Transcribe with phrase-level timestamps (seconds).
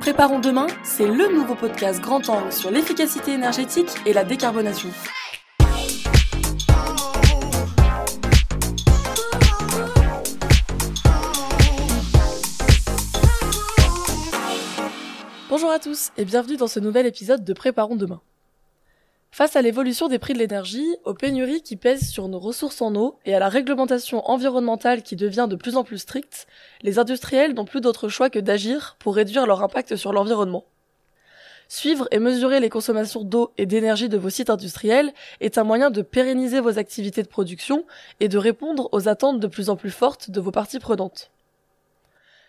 [0.00, 4.90] Préparons demain, c'est le nouveau podcast grand angle sur l'efficacité énergétique et la décarbonation.
[15.48, 18.20] Bonjour à tous et bienvenue dans ce nouvel épisode de Préparons demain.
[19.36, 22.94] Face à l'évolution des prix de l'énergie, aux pénuries qui pèsent sur nos ressources en
[22.94, 26.46] eau et à la réglementation environnementale qui devient de plus en plus stricte,
[26.80, 30.64] les industriels n'ont plus d'autre choix que d'agir pour réduire leur impact sur l'environnement.
[31.68, 35.12] Suivre et mesurer les consommations d'eau et d'énergie de vos sites industriels
[35.42, 37.84] est un moyen de pérenniser vos activités de production
[38.20, 41.30] et de répondre aux attentes de plus en plus fortes de vos parties prenantes.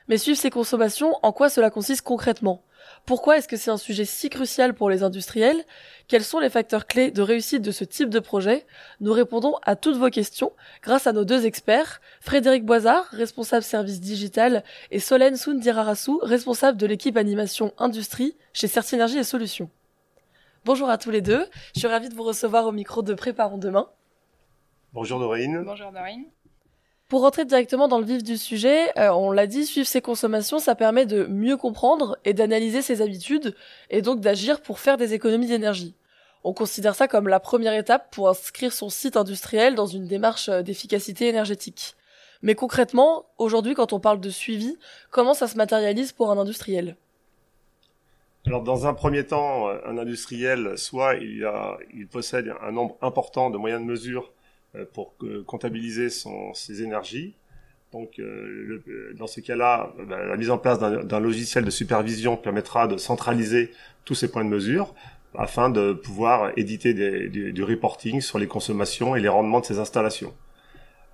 [0.08, 2.62] Mais suivre ces consommations, en quoi cela consiste concrètement?
[3.06, 5.64] Pourquoi est-ce que c'est un sujet si crucial pour les industriels?
[6.08, 8.66] Quels sont les facteurs clés de réussite de ce type de projet?
[9.00, 10.52] Nous répondons à toutes vos questions
[10.82, 16.86] grâce à nos deux experts, Frédéric Boisard, responsable service digital, et Solène Soundirarasu, responsable de
[16.86, 19.70] l'équipe animation industrie chez Certinergie et Solutions.
[20.66, 23.58] Bonjour à tous les deux, je suis ravie de vous recevoir au micro de Préparons
[23.58, 23.90] Demain.
[24.94, 25.64] Bonjour Dorine.
[25.64, 26.26] Bonjour Dorine.
[27.08, 30.60] Pour rentrer directement dans le vif du sujet, euh, on l'a dit, suivre ses consommations,
[30.60, 33.56] ça permet de mieux comprendre et d'analyser ses habitudes,
[33.90, 35.96] et donc d'agir pour faire des économies d'énergie.
[36.44, 40.50] On considère ça comme la première étape pour inscrire son site industriel dans une démarche
[40.50, 41.96] euh, d'efficacité énergétique.
[42.42, 44.78] Mais concrètement, aujourd'hui, quand on parle de suivi,
[45.10, 46.98] comment ça se matérialise pour un industriel?
[48.46, 53.58] Alors dans un premier temps, euh, un industriel, soit il, possède un nombre important de
[53.58, 54.32] moyens de mesure
[54.94, 57.36] pour comptabiliser son, ses énergies.
[57.94, 62.36] Donc, euh, le, dans ce cas-là, ben, la mise en place d'un logiciel de supervision
[62.36, 63.72] permettra de centraliser
[64.04, 64.94] tous ces points de mesure
[65.36, 70.34] afin de pouvoir éditer du, reporting sur les consommations et les rendements de ces installations.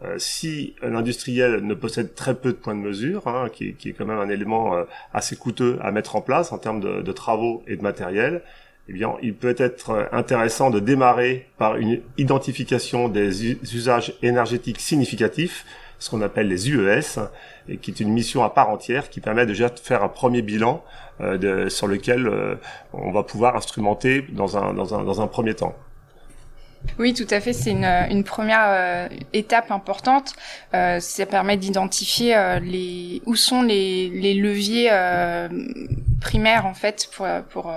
[0.03, 3.93] Euh, si un industriel ne possède très peu de points de mesure, hein, qui, est
[3.93, 7.63] quand même un élément euh, assez coûteux à mettre en place en termes de travaux
[7.67, 8.41] et de matériel,
[8.89, 15.65] eh bien, il peut être intéressant de démarrer par une identification des usages énergétiques significatifs,
[15.99, 17.19] ce qu'on appelle les UES,
[17.69, 20.41] et qui est une mission à part entière qui permet déjà de faire un premier
[20.41, 20.83] bilan
[21.21, 22.55] euh, sur lequel euh,
[22.91, 25.75] on va pouvoir instrumenter dans un, dans un, dans un premier temps.
[26.99, 27.53] Oui, tout à fait.
[27.53, 30.33] C'est une, première euh, étape importante.
[30.73, 34.89] Euh, ça permet d'identifier euh, les où sont les, les leviers
[36.21, 37.73] primaires en fait pour pour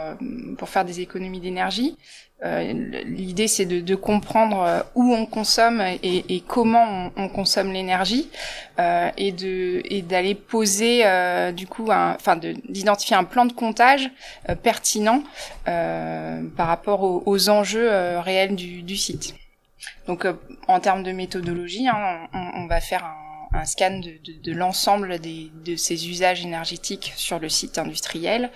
[0.59, 1.97] pour faire des économies d'énergie.
[2.43, 8.29] L'idée, c'est de, de, comprendre où on consomme et, et comment on, on consomme l'énergie
[8.79, 11.03] et de et d'aller poser
[11.55, 14.11] du coup, enfin, d'identifier un plan de comptage
[14.63, 15.23] pertinent
[15.65, 17.89] par rapport aux, aux enjeux
[18.19, 19.35] réels du, du site.
[20.07, 20.35] Donc, euh,
[20.69, 23.26] en termes de méthodologie, hein, on, on, va faire un,
[23.57, 28.51] un scan de, de, de l'ensemble de ces usages énergétiques sur le site industriel.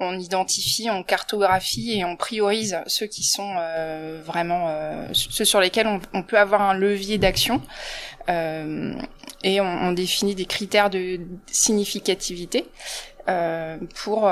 [0.00, 5.60] On identifie, on cartographie et on priorise ceux qui sont euh, vraiment euh, ceux sur
[5.60, 7.62] lesquels on, peut avoir un levier d'action.
[8.28, 8.94] Euh,
[9.42, 11.20] et on, on, définit des critères de
[11.50, 12.66] significativité
[13.94, 14.30] pour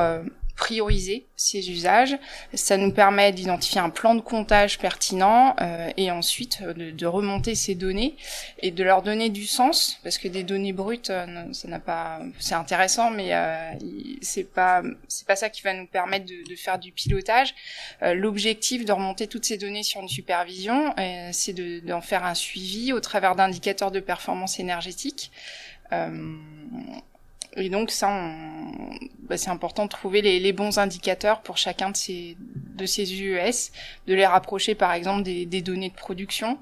[0.60, 2.19] prioriser ces usages.
[2.53, 7.06] Ça nous permet d'identifier un plan de comptage pertinent euh, et ensuite euh, de, de,
[7.06, 8.15] remonter ces données
[8.59, 12.21] et de leur donner du sens parce que des données brutes, euh, ça n'a pas,
[12.38, 13.72] c'est intéressant, mais euh,
[14.21, 17.54] c'est pas c'est pas ça qui va nous permettre de, de faire du pilotage.
[18.03, 20.94] Euh, L'objectif de remonter toutes ces données sur une supervision,
[21.32, 21.54] c'est
[21.87, 25.31] d'en faire un suivi au travers d'indicateurs de performance énergétique.
[25.92, 26.37] Euh,
[27.56, 28.09] et donc ça,
[29.28, 33.22] bah, c'est important de trouver les, les, bons indicateurs pour chacun de ces de ces
[33.22, 33.71] UES,
[34.06, 36.59] de les rapprocher par exemple des, des données de production.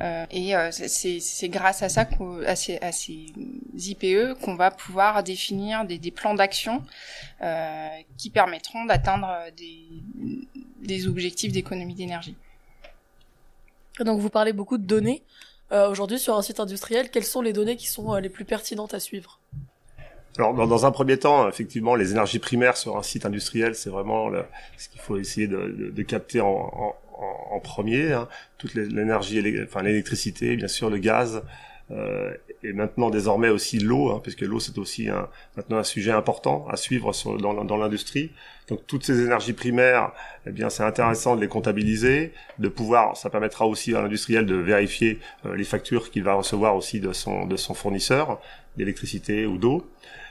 [0.00, 2.06] Euh, et euh, c'est grâce à ça,
[2.46, 3.26] à ces, à ces
[3.74, 6.82] IPE, qu'on va pouvoir définir des, des plans d'action
[7.40, 7.88] euh,
[8.18, 9.86] qui permettront d'atteindre des,
[10.82, 12.36] des objectifs d'économie d'énergie.
[14.00, 15.22] Donc vous parlez beaucoup de données.
[15.72, 18.44] Euh, aujourd'hui sur un site industriel, quelles sont les données qui sont euh, les plus
[18.44, 19.38] pertinentes à suivre?
[20.38, 23.90] Alors, dans, dans, un premier temps, effectivement, les énergies primaires sur un site industriel, c'est
[23.90, 24.44] vraiment le,
[24.78, 26.96] ce qu'il faut essayer de, de, de capter en, en,
[27.50, 28.12] en premier.
[28.12, 28.28] Hein.
[28.58, 31.42] Toute l'énergie, enfin l'électricité, bien sûr, le gaz,
[31.90, 32.32] euh,
[32.62, 36.66] et maintenant désormais aussi l'eau, hein, puisque l'eau c'est aussi un, maintenant un sujet important
[36.68, 38.30] à suivre sur, dans, dans l'industrie.
[38.68, 40.12] Donc toutes ces énergies primaires,
[40.46, 44.54] eh bien c'est intéressant de les comptabiliser, de pouvoir, ça permettra aussi à l'industriel de
[44.54, 48.40] vérifier euh, les factures qu'il va recevoir aussi de son de son fournisseur
[48.76, 49.86] d'électricité ou d'eau.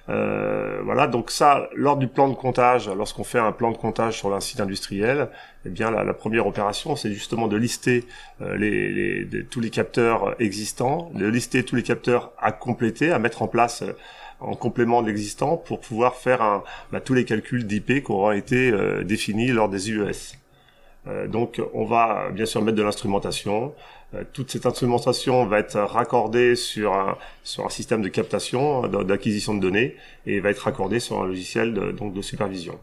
[0.09, 4.17] Euh, voilà, donc ça, lors du plan de comptage, lorsqu'on fait un plan de comptage
[4.17, 5.29] sur un site industriel,
[5.65, 8.05] eh bien la, première opération, c'est justement de lister
[8.41, 13.19] euh, les, les tous les capteurs existants, de lister tous les capteurs à compléter, à
[13.19, 13.83] mettre en place.
[13.83, 13.93] Euh,
[14.43, 18.31] en complément de l'existant pour pouvoir faire un, bah, tous les calculs d'IP qui auront
[18.31, 18.73] été
[19.03, 20.35] définis lors des IES.
[21.27, 24.00] donc on va bien sûr mettre de l'instrumentation, euh,
[24.33, 29.59] toute cette instrumentation va être raccordée sur un, sur un système de captation, d'acquisition de
[29.59, 32.77] données, et va être raccordée sur un logiciel de, donc de supervision.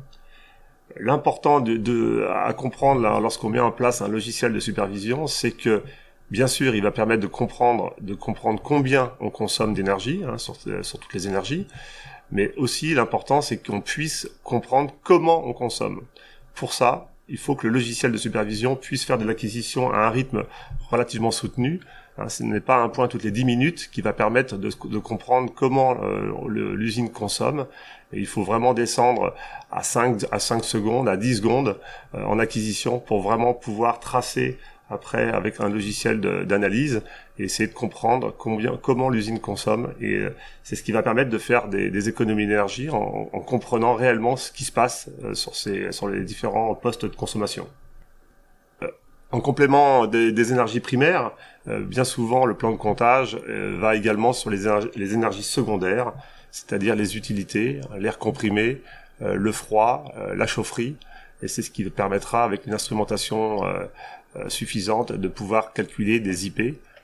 [0.98, 5.82] L'important de, de, à comprendre lorsqu'on met en place un logiciel de supervision, c'est que
[6.30, 10.56] bien sûr, il va permettre de comprendre, de comprendre combien on consomme d'énergie hein, sur,
[10.82, 11.66] sur toutes les énergies,
[12.30, 16.02] mais aussi l'important, c'est qu'on puisse comprendre comment on consomme.
[16.54, 20.10] Pour ça, il faut que le logiciel de supervision puisse faire de l'acquisition à un
[20.10, 20.44] rythme
[20.90, 21.80] relativement soutenu.
[22.16, 25.52] Hein, ce n'est pas un point toutes les 10 minutes qui va permettre de, comprendre
[25.54, 27.66] comment euh, l'usine consomme.
[28.12, 29.34] Il faut vraiment descendre
[29.70, 31.78] à 5, à 5 secondes, à 10 secondes
[32.14, 34.58] euh, en acquisition pour vraiment pouvoir tracer
[34.90, 37.02] après avec un logiciel d'analyse
[37.38, 39.92] et essayer de comprendre combien, comment l'usine consomme.
[40.00, 43.94] Et euh, c'est ce qui va permettre de faire des, économies d'énergie en, en, comprenant
[43.94, 47.68] réellement ce qui se passe euh, sur, ces, sur les différents postes de consommation.
[48.82, 48.88] Euh,
[49.30, 51.32] en complément des, énergies primaires,
[51.66, 54.60] bien souvent le plan de comptage va également sur les,
[54.96, 56.14] les énergies secondaires,
[56.50, 58.80] c'est-à-dire les utilités, l'air comprimé,
[59.20, 60.96] le froid, la chaufferie,
[61.42, 63.60] et c'est ce qui permettra avec une instrumentation
[64.48, 66.60] suffisante de pouvoir calculer des IP,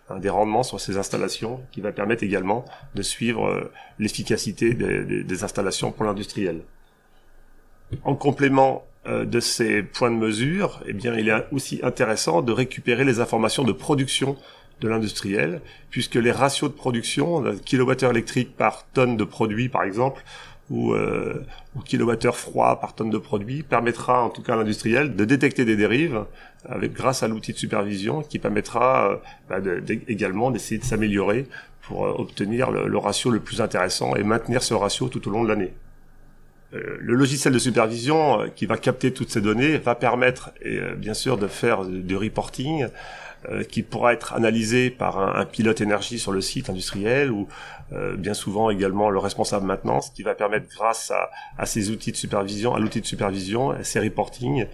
[0.09, 5.45] hein, des rendements sur ces installations, qui va permettre également de suivre euh, l'efficacité des,
[5.45, 6.61] installations pour l'industriel.
[8.05, 12.53] En complément euh, de ces points de mesure, eh bien, il est aussi intéressant de
[12.53, 14.37] récupérer les informations de production
[14.81, 15.61] de l'industriel,
[15.91, 20.25] puisque les ratios de production, kilowattheure électrique par tonne de produit par exemple,
[20.71, 21.45] ou, euh,
[21.77, 25.65] ou kilowattheure froid par tonne de produit permettra en tout cas à l'industriel de détecter
[25.65, 26.25] des dérives
[26.67, 29.17] avec grâce à l'outil de supervision qui permettra euh,
[29.49, 29.59] bah,
[30.09, 31.47] également d'essayer de s'améliorer
[31.83, 35.45] pour euh, obtenir le, ratio le plus intéressant et maintenir ce ratio tout au long
[35.45, 35.75] de l'année.
[36.73, 40.53] Euh, le logiciel de supervision qui va capter toutes ces données va permettre
[40.97, 42.89] bien sûr de faire du reporting euh,
[43.69, 47.47] qui pourra être analysé par un, pilote énergie sur le site industriel ou
[47.93, 51.13] euh, bien souvent également le responsable maintenance qui va permettre grâce
[51.59, 54.67] à, ces outils de supervision, à l'outil de supervision, à ces reporting,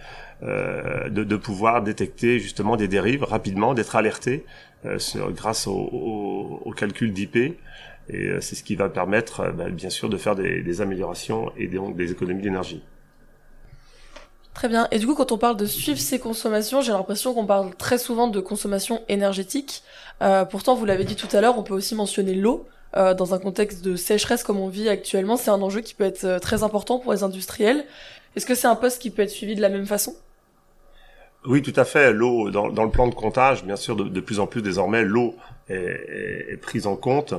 [0.43, 4.45] euh, de, pouvoir détecter justement des dérives rapidement, d'être alerté
[4.85, 4.97] euh,
[5.31, 7.35] grâce au, au, calcul d'IP.
[7.35, 7.57] Et
[8.13, 11.67] euh, c'est ce qui va permettre, bah, bien sûr, de faire des, des améliorations et
[11.67, 12.81] donc des économies d'énergie.
[14.53, 14.87] Très bien.
[14.91, 17.97] Et du coup, quand on parle de suivre ses consommations, j'ai l'impression qu'on parle très
[17.97, 19.83] souvent de consommation énergétique.
[20.21, 22.67] Euh, pourtant, vous l'avez dit tout à l'heure, on peut aussi mentionner l'eau.
[22.97, 26.03] Euh, dans un contexte de sécheresse comme on vit actuellement, c'est un enjeu qui peut
[26.03, 27.85] être euh, très important pour les industriels.
[28.35, 30.13] Est-ce que c'est un poste qui peut être suivi de la même façon?
[31.45, 32.13] Oui, tout à fait.
[32.13, 35.35] L'eau, dans, le plan de comptage, bien sûr, de, plus en plus désormais, l'eau
[35.69, 37.33] est, prise en compte.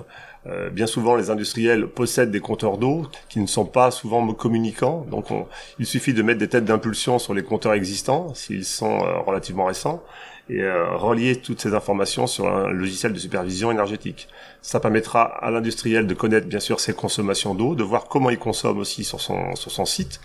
[0.48, 5.06] Euh, bien souvent, les industriels possèdent des compteurs d'eau qui ne sont pas souvent communicants.
[5.08, 5.46] Donc, on,
[5.78, 9.66] il suffit de mettre des têtes d'impulsion sur les compteurs existants, s'ils sont euh, relativement
[9.66, 10.02] récents,
[10.48, 14.26] et euh, relier toutes ces informations sur un logiciel de supervision énergétique.
[14.62, 18.38] Ça permettra à l'industriel de connaître, bien sûr, ses consommations d'eau, de voir comment il
[18.38, 20.20] consomme aussi sur son site,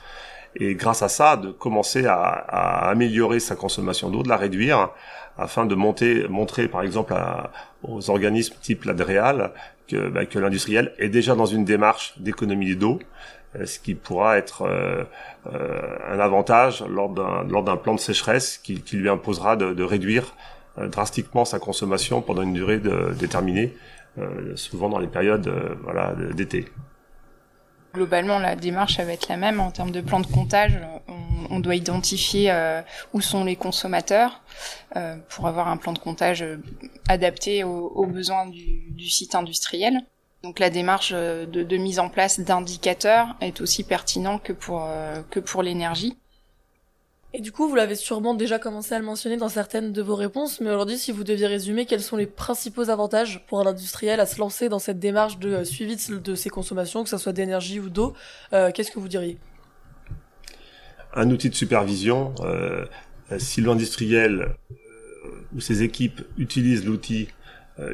[0.59, 4.89] et grâce à ça de commencer à, améliorer sa consommation d'eau, de la réduire,
[5.37, 7.13] afin de montrer par exemple
[7.83, 9.51] aux organismes type l'Adréal
[9.87, 12.99] que, bah, que l'industriel est déjà dans une démarche d'économie d'eau,
[13.55, 15.03] euh, ce qui pourra être euh,
[15.53, 20.35] euh, un avantage lors d'un plan de sécheresse qui, lui imposera de, réduire
[20.77, 22.81] euh, drastiquement sa consommation pendant une durée
[23.17, 23.75] déterminée,
[24.55, 25.47] souvent dans les périodes
[26.33, 26.65] d'été
[27.93, 30.79] globalement, la démarche va être la même en termes de plan de comptage.
[31.49, 32.81] On, doit identifier euh,
[33.13, 34.41] où sont les consommateurs
[34.95, 36.57] euh, pour avoir un plan de comptage euh,
[37.07, 40.01] adapté aux, besoins du, site industriel.
[40.43, 44.87] Donc la démarche de, mise en place d'indicateurs est aussi pertinent que pour
[45.31, 46.15] que pour l'énergie.
[47.33, 50.15] Et du coup, vous l'avez sûrement déjà commencé à le mentionner dans certaines de vos
[50.15, 54.21] réponses, mais aujourd'hui, si vous deviez résumer, quels sont les principaux avantages pour un industriel
[54.21, 57.33] à se lancer dans cette démarche de euh, suivi de ses consommations, que ce soit
[57.33, 58.13] d'énergie ou d'eau,
[58.53, 59.37] euh, qu'est-ce que vous diriez?
[61.13, 62.85] Un outil de supervision, euh,
[63.37, 64.55] si l'industriel
[65.53, 67.27] ou ses équipes utilisent l'outil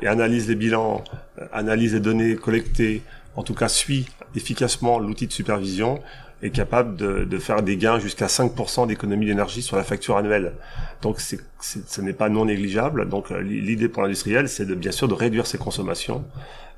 [0.01, 1.03] et analysent les bilans,
[1.51, 3.01] analysent les données collectées,
[3.35, 6.01] en tout cas suit efficacement l'outil de supervision,
[6.43, 10.53] est capable de, de faire des gains jusqu'à 5% d'économie d'énergie sur la facture annuelle.
[11.01, 13.07] Donc c'est, ce n'est pas non négligeable.
[13.09, 16.25] Donc euh, l'idée pour l'industriel, c'est de bien sûr de réduire ses consommations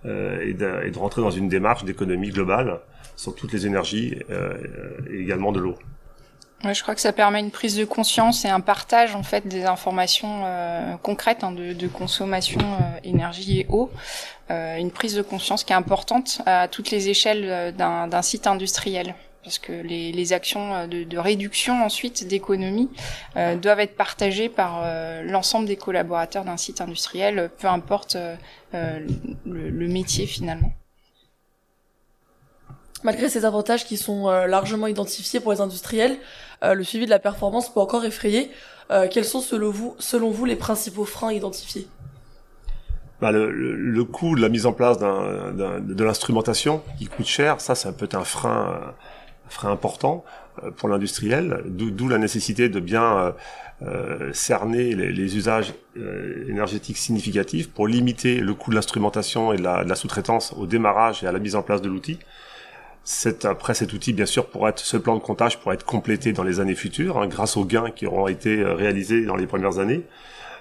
[0.05, 2.79] euh, et, de, et, de, rentrer dans une démarche d'économie globale
[3.15, 4.53] sur toutes les énergies euh,
[5.11, 5.75] et également de l'eau.
[6.63, 9.47] Ouais, je crois que ça permet une prise de conscience et un partage en fait
[9.47, 13.91] des informations euh, concrètes hein, de, de, consommation euh, énergie et eau,
[14.49, 18.47] euh, une prise de conscience qui est importante à toutes les échelles euh, d'un site
[18.47, 19.15] industriel
[19.45, 22.89] parce que les, les actions de, de, réduction ensuite d'économie
[23.37, 28.17] euh, doivent être partagées par euh, l'ensemble des collaborateurs d'un site industriel, peu importe
[28.73, 29.07] le,
[29.45, 30.73] le, métier finalement.
[33.03, 36.17] Malgré ces avantages qui sont largement identifiés pour les industriels,
[36.63, 38.51] euh, le suivi de la performance peut encore effrayer.
[38.91, 41.87] Euh, quels sont selon vous, selon vous les principaux freins identifiés?
[43.21, 47.73] Bah, le, le, coût de la mise en place de l'instrumentation qui coûte cher, ça,
[47.73, 48.93] c'est peut être un frein,
[49.45, 50.23] un frein important
[50.63, 53.33] euh, pour l'industriel, d'où la nécessité de bien
[53.81, 59.63] euh, cerner les, usages euh, énergétiques significatifs pour limiter le coût de l'instrumentation et de
[59.63, 62.17] la, sous-traitance au démarrage et à la mise en place de l'outil
[63.43, 66.43] après cet outil, bien sûr, pour être ce plan de comptage pour être complété dans
[66.43, 69.77] les années futures, hein, grâce aux gains qui auront été euh, réalisés dans les premières
[69.77, 70.03] années.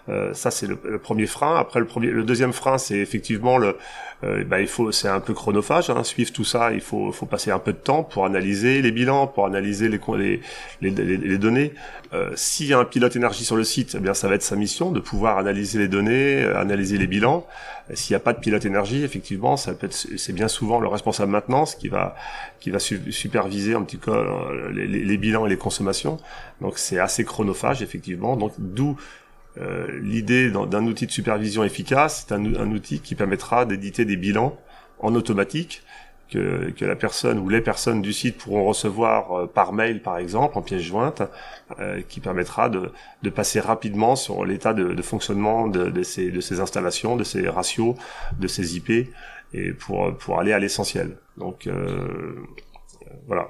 [0.08, 1.56] Euh, ça c'est le, premier frein.
[1.56, 3.76] Après le premier, le deuxième frein c'est effectivement le,
[4.22, 5.90] euh, bah, il faut, c'est un peu chronophage.
[5.90, 8.92] Hein, suivre tout ça, il faut, faut passer un peu de temps pour analyser les
[8.92, 10.40] bilans, pour analyser les les,
[10.82, 11.72] les, les données.
[12.12, 14.42] Euh, S'il y a un pilote énergie sur le site, eh bien ça va être
[14.42, 17.46] sa mission de pouvoir analyser les données, analyser les bilans.
[17.92, 20.88] S'il n'y a pas de pilote énergie, effectivement, ça peut être, c'est bien souvent le
[20.88, 22.14] responsable maintenance qui va,
[22.60, 26.18] qui va superviser un petit euh, les, les bilans et les consommations.
[26.62, 28.36] Donc c'est assez chronophage effectivement.
[28.36, 28.96] Donc d'où
[30.00, 34.58] l'idée d'un outil de supervision efficace, c'est un, outil qui permettra d'éditer des bilans
[34.98, 35.82] en automatique
[36.30, 40.58] que, la personne ou les personnes du site pourront recevoir euh, par mail, par exemple,
[40.58, 41.22] en pièce jointe,
[41.78, 42.90] euh, qui permettra de,
[43.30, 47.94] passer rapidement sur l'état de, fonctionnement de, ces, installations, de ces ratios,
[48.38, 49.08] de ces IP,
[49.52, 51.16] et pour, pour aller à l'essentiel.
[51.36, 51.68] Donc
[53.26, 53.48] voilà.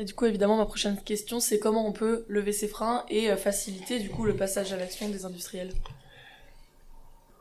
[0.00, 3.30] Et du coup, évidemment, ma prochaine question, c'est comment on peut lever ces freins et
[3.30, 5.72] euh, faciliter du coup le passage à l'action des industriels?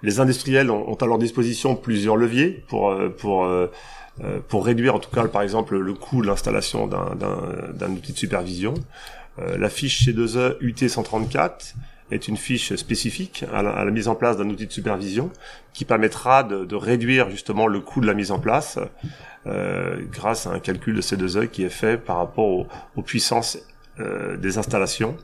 [0.02, 3.72] Les industriels ont, à leur disposition plusieurs leviers pour euh, pour euh,
[4.48, 8.74] pour réduire en tout cas par exemple le coût de l'installation d'un outil de supervision.
[9.38, 11.76] la fiche C2E UT134
[12.10, 15.30] est une fiche spécifique à la, mise en place d'un outil de supervision
[15.74, 18.80] qui permettra de, de, réduire justement le coût de la mise en place
[19.48, 23.58] euh, grâce à un calcul de C2E qui est fait par rapport aux, puissances
[24.00, 25.16] euh, des installations,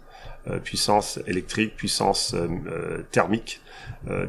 [0.48, 2.36] euh, puissance électrique, puissance
[3.12, 3.62] thermique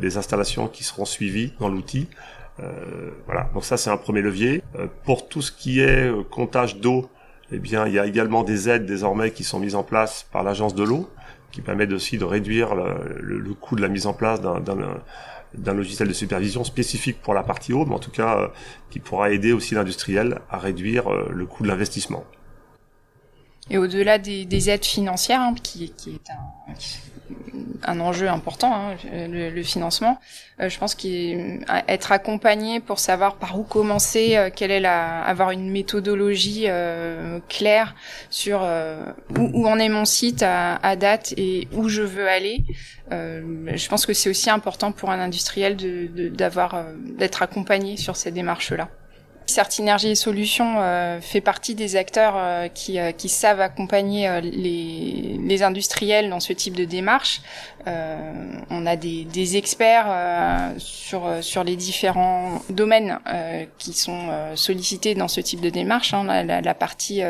[0.00, 2.08] des installations qui seront suivies dans l'outil.
[3.26, 4.62] voilà, donc ça c'est un premier levier.
[5.04, 7.10] pour tout ce qui est comptage d'eau,
[7.50, 10.44] eh bien, il y a également des aides désormais qui sont mises en place par
[10.44, 11.10] l'agence de l'eau,
[11.50, 14.60] qui permettent aussi de réduire le, coût de la mise en place d'un
[15.56, 18.48] d'un logiciel de supervision spécifique pour la partie haut, mais en tout cas euh,
[18.90, 22.24] qui pourra aider aussi l'industriel à réduire euh, le coût de l'investissement.
[23.70, 26.74] Et au-delà des, des, aides financières, hein, qui, qui, est un,
[27.84, 30.18] un enjeu important, hein, le, le, financement,
[30.60, 35.50] euh, je pense qu'être accompagné pour savoir par où commencer, euh, quelle est la, avoir
[35.50, 37.94] une méthodologie euh, claire
[38.30, 38.66] sur
[39.36, 42.64] où, où, en est mon site à, à, date et où je veux aller.
[43.10, 46.84] je pense que c'est aussi important pour un industriel de, d'avoir
[47.18, 48.88] d'être accompagné sur ces démarches-là.
[49.46, 55.38] Certinergie et Solutions euh, fait partie des acteurs euh, qui, euh, qui, savent accompagner les,
[55.38, 57.42] les, industriels dans ce type de démarche.
[57.86, 60.06] on a des, des experts
[60.78, 63.18] sur, sur les différents domaines
[63.78, 66.14] qui sont sollicités dans ce type de démarche.
[66.14, 67.20] Hein, la, la, partie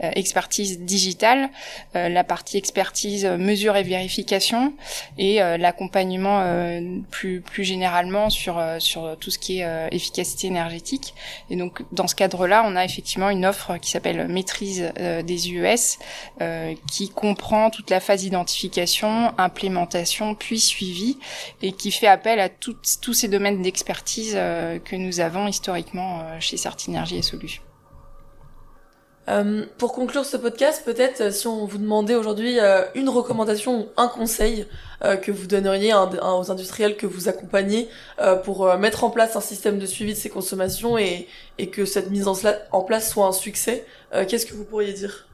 [0.00, 1.50] expertise digitale,
[1.94, 4.72] la partie expertise mesure et vérification
[5.18, 6.42] et l'accompagnement
[7.10, 11.14] plus, plus généralement sur, sur tout ce qui est efficacité énergétique.
[11.58, 15.98] Donc dans ce cadre-là, on a effectivement une offre qui s'appelle maîtrise euh, des UES,
[16.40, 21.18] euh, qui comprend toute la phase d'identification, implémentation, puis suivi,
[21.62, 26.56] et qui fait appel à tous ces domaines d'expertise euh, que nous avons historiquement chez
[26.56, 27.67] Certinergie et Solutions.
[29.28, 33.88] Euh, pour conclure ce podcast, peut-être euh, si on vous demandait aujourd'hui euh, une recommandation,
[33.96, 34.66] un conseil
[35.22, 37.86] que vous donneriez aux industriels que vous accompagnez
[38.42, 41.28] pour mettre en place un système de suivi de ces consommations et,
[41.70, 43.84] que cette mise en, place soit un succès,
[44.26, 45.28] qu'est-ce que vous pourriez dire?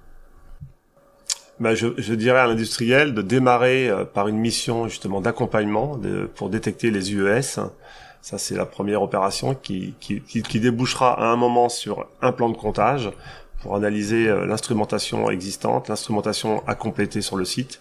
[1.60, 5.98] Bah, je, dirais à l'industriel de démarrer par une mission justement d'accompagnement
[6.34, 7.40] pour détecter les UES.
[8.20, 12.50] Ça, c'est la première opération qui, qui, qui, débouchera à un moment sur un plan
[12.50, 13.10] de comptage
[13.64, 17.80] pour analyser euh, l'instrumentation existante, l'instrumentation à compléter sur le site.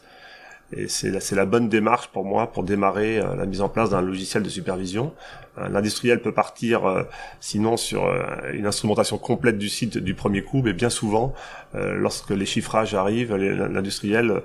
[0.72, 4.02] Et c'est la, la bonne démarche pour moi pour démarrer la mise en place d'un
[4.02, 5.14] logiciel de supervision.
[5.58, 7.06] L'industriel peut partir
[7.40, 8.12] sinon sur
[8.52, 11.36] une instrumentation complète du site du premier coup, mais bien souvent,
[11.76, 14.42] lorsque les chiffrages arrivent, l'industriel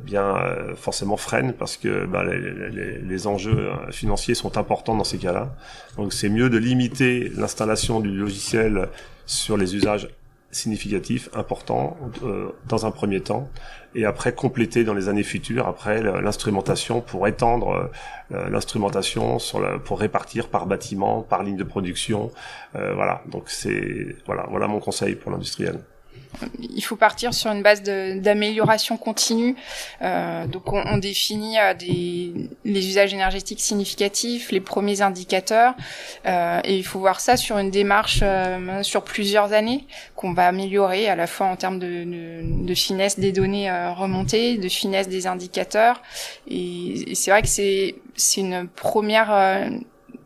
[0.00, 0.34] bien
[0.74, 5.54] forcément freine parce que bah, les, enjeux financiers sont importants dans ces cas-là.
[5.96, 8.88] Donc c'est mieux de limiter l'installation du logiciel
[9.26, 10.08] sur les usages
[10.50, 13.50] significatifs, importants, euh, dans un premier temps,
[13.94, 17.90] et après compléter dans les années futures, après l'instrumentation pour étendre
[18.32, 22.30] euh, l'instrumentation sur la, pour répartir par bâtiment, par ligne de production,
[22.76, 23.22] euh, voilà.
[23.26, 25.80] Donc c'est voilà, voilà mon conseil pour l'industriel
[26.60, 29.56] il faut partir sur une base d'amélioration continue.
[30.02, 32.32] Euh, donc on, on définit euh, des,
[32.64, 35.74] les usages énergétiques significatifs, les premiers indicateurs,
[36.26, 40.46] euh, et il faut voir ça sur une démarche euh, sur plusieurs années qu'on va
[40.46, 44.68] améliorer à la fois en termes de, de, de finesse des données euh, remontées, de
[44.68, 46.02] finesse des indicateurs.
[46.48, 47.94] Et, et c'est vrai que c'est
[48.36, 49.68] une première euh,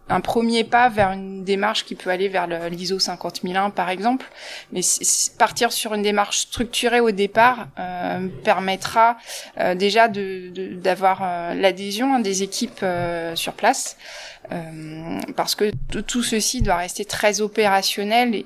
[0.08, 4.26] un premier pas vers une démarche qui peut aller vers l'ISO 50001 par exemple.
[4.72, 4.80] Mais
[5.38, 9.16] partir sur une démarche structurée au départ euh, permettra
[9.58, 12.84] euh, déjà d'avoir de, euh, l'adhésion des équipes
[13.34, 13.96] sur place.
[15.36, 18.44] parce que tout ceci doit rester très opérationnel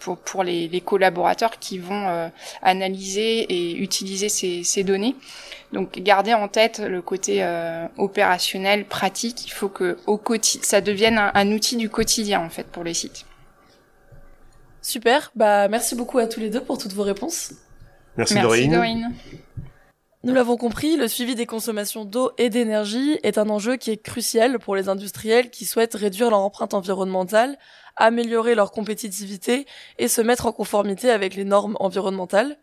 [0.00, 2.30] pour, pour les, collaborateurs qui vont
[2.62, 5.14] analyser et utiliser ces données.
[5.72, 9.46] Donc garder en tête le côté euh, opérationnel, pratique.
[9.46, 10.20] Il faut que au
[10.62, 13.24] ça devienne un, outil du quotidien en fait pour les sites.
[14.82, 15.30] Super.
[15.36, 17.52] Bah merci beaucoup à tous les deux pour toutes vos réponses.
[18.16, 19.14] Merci, merci Dorine.
[20.22, 23.96] Nous l'avons compris, le suivi des consommations d'eau et d'énergie est un enjeu qui est
[23.96, 27.56] crucial pour les industriels qui souhaitent réduire leur empreinte environnementale,
[27.96, 29.66] améliorer leur compétitivité
[29.98, 32.58] et se mettre en conformité avec les normes environnementales.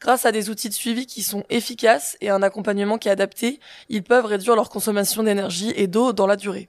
[0.00, 3.60] Grâce à des outils de suivi qui sont efficaces et un accompagnement qui est adapté,
[3.88, 6.68] ils peuvent réduire leur consommation d'énergie et d'eau dans la durée.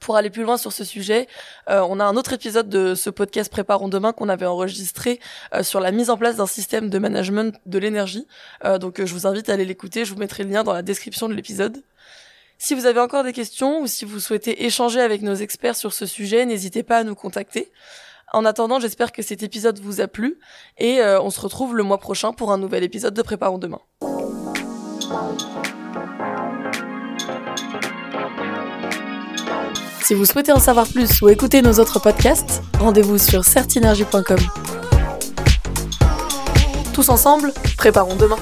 [0.00, 1.28] Pour aller plus loin sur ce sujet,
[1.70, 5.20] euh, on a un autre épisode de ce podcast Préparons demain qu'on avait enregistré
[5.54, 8.26] euh, sur la mise en place d'un système de management de l'énergie.
[8.64, 10.82] Euh, donc je vous invite à aller l'écouter, je vous mettrai le lien dans la
[10.82, 11.84] description de l'épisode.
[12.58, 15.92] Si vous avez encore des questions ou si vous souhaitez échanger avec nos experts sur
[15.92, 17.70] ce sujet, n'hésitez pas à nous contacter.
[18.32, 20.38] En attendant, j'espère que cet épisode vous a plu
[20.78, 23.80] et euh, on se retrouve le mois prochain pour un nouvel épisode de Préparons demain.
[30.02, 34.38] Si vous souhaitez en savoir plus ou écouter nos autres podcasts, rendez-vous sur certinergie.com.
[36.94, 38.36] Tous ensemble, préparons demain.